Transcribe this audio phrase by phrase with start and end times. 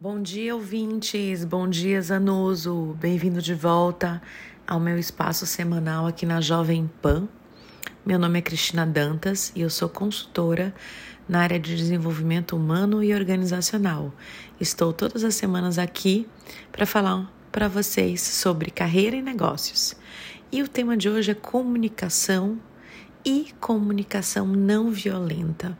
[0.00, 1.44] Bom dia, ouvintes.
[1.44, 2.96] Bom dia, Zanuso.
[3.00, 4.22] Bem-vindo de volta
[4.64, 7.28] ao meu espaço semanal aqui na Jovem Pan.
[8.06, 10.72] Meu nome é Cristina Dantas e eu sou consultora
[11.28, 14.14] na área de desenvolvimento humano e organizacional.
[14.60, 16.28] Estou todas as semanas aqui
[16.70, 19.96] para falar para vocês sobre carreira e negócios.
[20.52, 22.56] E o tema de hoje é comunicação
[23.24, 25.76] e comunicação não violenta.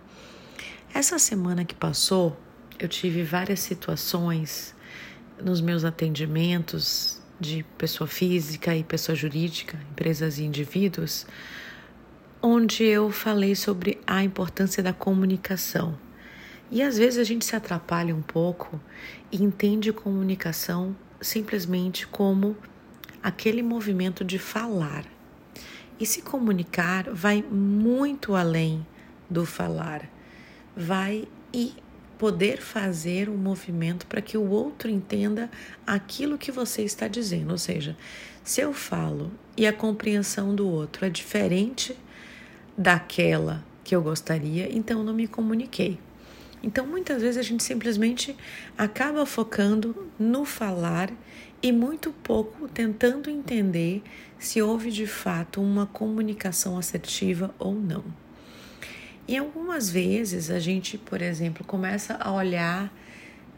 [0.93, 2.37] Essa semana que passou,
[2.79, 4.75] eu tive várias situações
[5.43, 11.27] nos meus atendimentos de pessoa física e pessoa jurídica, empresas e indivíduos,
[12.41, 15.99] onde eu falei sobre a importância da comunicação.
[16.71, 18.81] E às vezes a gente se atrapalha um pouco
[19.33, 22.57] e entende comunicação simplesmente como
[23.23, 25.05] aquele movimento de falar.
[25.99, 28.87] E se comunicar vai muito além
[29.29, 30.09] do falar,
[30.77, 31.75] vai e
[32.19, 35.49] poder fazer um movimento para que o outro entenda
[35.87, 37.53] aquilo que você está dizendo.
[37.53, 37.97] Ou seja,
[38.43, 41.97] se eu falo e a compreensão do outro é diferente
[42.77, 45.99] daquela que eu gostaria, então eu não me comuniquei.
[46.63, 48.37] Então, muitas vezes a gente simplesmente
[48.77, 51.11] acaba focando no falar
[51.63, 54.03] e muito pouco tentando entender
[54.39, 58.05] se houve de fato uma comunicação assertiva ou não.
[59.29, 62.91] E algumas vezes a gente, por exemplo, começa a olhar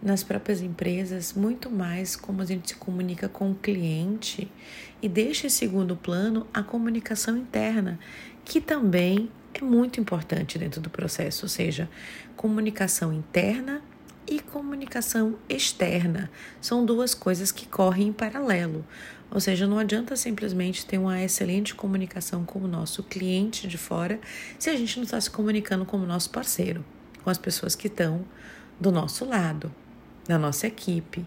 [0.02, 4.50] nas próprias empresas muito mais como a gente se comunica com o cliente
[5.00, 8.00] e deixa em segundo plano a comunicação interna,
[8.44, 11.88] que também é muito importante dentro do processo, ou seja,
[12.34, 13.80] comunicação interna
[14.30, 16.30] e comunicação externa.
[16.60, 18.86] São duas coisas que correm em paralelo.
[19.28, 24.20] Ou seja, não adianta simplesmente ter uma excelente comunicação com o nosso cliente de fora
[24.58, 26.84] se a gente não está se comunicando com o nosso parceiro,
[27.22, 28.24] com as pessoas que estão
[28.78, 29.74] do nosso lado,
[30.26, 31.26] da nossa equipe,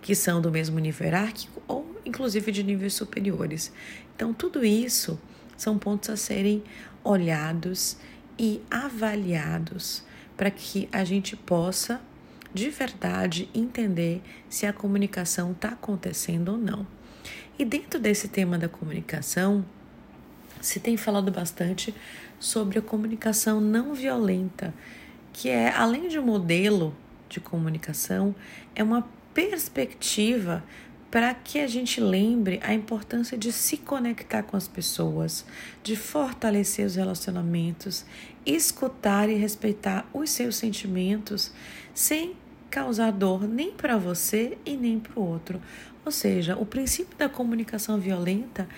[0.00, 3.72] que são do mesmo nível hierárquico ou inclusive de níveis superiores.
[4.14, 5.18] Então, tudo isso
[5.56, 6.62] são pontos a serem
[7.04, 7.98] olhados
[8.38, 10.02] e avaliados
[10.36, 12.00] para que a gente possa
[12.52, 16.86] de verdade entender se a comunicação está acontecendo ou não.
[17.58, 19.64] E dentro desse tema da comunicação,
[20.60, 21.94] se tem falado bastante
[22.38, 24.74] sobre a comunicação não violenta,
[25.32, 26.94] que é, além de um modelo
[27.28, 28.34] de comunicação,
[28.74, 30.64] é uma perspectiva
[31.10, 35.44] para que a gente lembre a importância de se conectar com as pessoas,
[35.82, 38.04] de fortalecer os relacionamentos,
[38.44, 41.52] escutar e respeitar os seus sentimentos
[41.94, 42.34] sem
[42.70, 45.60] causar dor nem para você e nem para o outro.
[46.04, 48.68] Ou seja, o princípio da comunicação violenta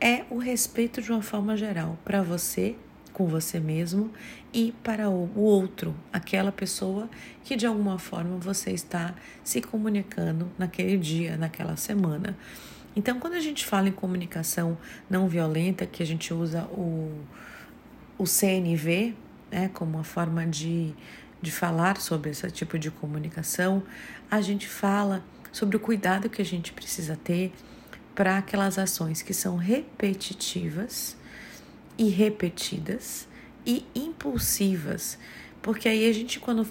[0.00, 2.76] é o respeito de uma forma geral para você,
[3.14, 4.10] com você mesmo
[4.52, 7.08] e para o outro, aquela pessoa
[7.44, 12.36] que de alguma forma você está se comunicando naquele dia, naquela semana.
[12.96, 14.76] Então, quando a gente fala em comunicação
[15.08, 17.10] não violenta, que a gente usa o,
[18.18, 19.14] o CNV
[19.50, 20.92] né, como uma forma de,
[21.40, 23.82] de falar sobre esse tipo de comunicação,
[24.30, 27.52] a gente fala sobre o cuidado que a gente precisa ter
[28.14, 31.16] para aquelas ações que são repetitivas
[31.96, 33.28] e repetidas
[33.66, 35.18] e impulsivas.
[35.62, 36.66] Porque aí a gente, quando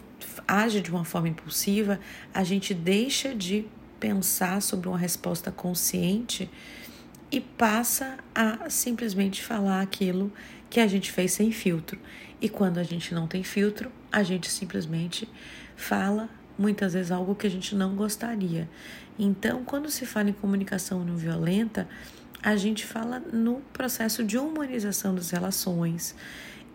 [0.48, 2.00] age de uma forma impulsiva,
[2.34, 3.66] a gente deixa de
[4.00, 6.50] pensar sobre uma resposta consciente
[7.32, 10.32] e passa a simplesmente falar aquilo
[10.70, 12.00] que a gente fez sem filtro.
[12.40, 15.28] E quando a gente não tem filtro, a gente simplesmente
[15.76, 18.70] fala muitas vezes algo que a gente não gostaria.
[19.18, 21.88] Então, quando se fala em comunicação não violenta,
[22.44, 26.14] a gente fala no processo de humanização das relações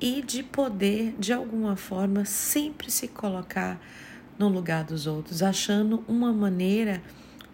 [0.01, 3.79] e de poder, de alguma forma, sempre se colocar
[4.39, 7.03] no lugar dos outros, achando uma maneira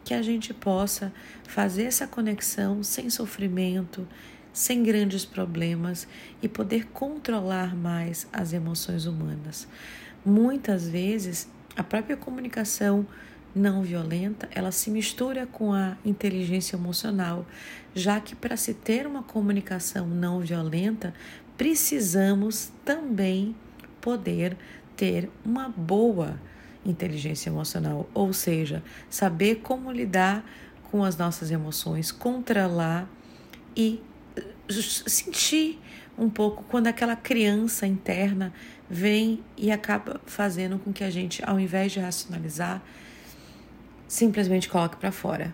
[0.05, 1.13] que a gente possa
[1.49, 4.07] fazer essa conexão sem sofrimento,
[4.53, 6.07] sem grandes problemas
[6.41, 9.67] e poder controlar mais as emoções humanas.
[10.25, 13.05] Muitas vezes a própria comunicação
[13.55, 17.47] não violenta, ela se mistura com a inteligência emocional,
[17.95, 21.15] já que para se ter uma comunicação não violenta,
[21.57, 23.55] precisamos também
[24.01, 24.57] poder
[24.97, 26.39] ter uma boa
[26.85, 30.45] inteligência emocional, ou seja, saber como lidar
[30.91, 33.09] com as nossas emoções, controlar
[33.77, 34.01] e
[34.69, 35.81] sentir
[36.17, 38.53] um pouco quando aquela criança interna
[38.89, 42.83] vem e acaba fazendo com que a gente, ao invés de racionalizar,
[44.15, 45.53] simplesmente coloque para fora.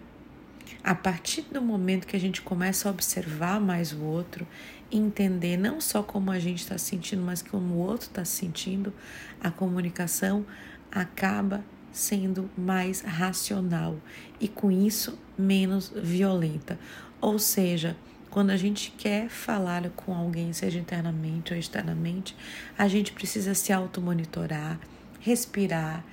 [0.84, 4.46] A partir do momento que a gente começa a observar mais o outro,
[4.92, 8.92] entender não só como a gente está sentindo, mas como o outro está se sentindo,
[9.40, 10.44] a comunicação
[10.92, 13.96] acaba sendo mais racional
[14.38, 16.78] e com isso menos violenta.
[17.18, 17.96] Ou seja,
[18.28, 22.36] quando a gente quer falar com alguém, seja internamente ou externamente,
[22.76, 24.78] a gente precisa se automonitorar,
[25.18, 26.04] respirar,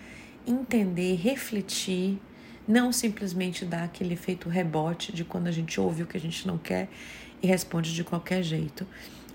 [0.45, 2.21] entender, refletir,
[2.67, 6.45] não simplesmente dar aquele efeito rebote de quando a gente ouve o que a gente
[6.45, 6.89] não quer
[7.41, 8.85] e responde de qualquer jeito.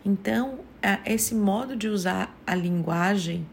[0.04, 0.60] Então,
[1.06, 3.46] esse modo de usar a linguagem,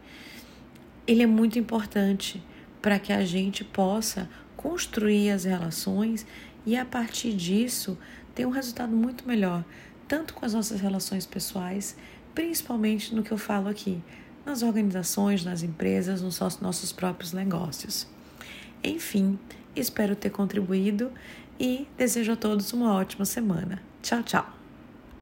[1.06, 2.42] ele é muito importante
[2.82, 6.26] para que a gente possa construir as relações
[6.66, 7.96] e a partir disso
[8.34, 9.64] ter um resultado muito melhor,
[10.06, 11.96] tanto com as nossas relações pessoais,
[12.34, 14.02] principalmente no que eu falo aqui,
[14.44, 18.06] nas organizações, nas empresas, nos nossos próprios negócios.
[18.82, 19.38] Enfim,
[19.74, 21.12] espero ter contribuído
[21.58, 23.82] e desejo a todos uma ótima semana.
[24.02, 24.59] Tchau, tchau!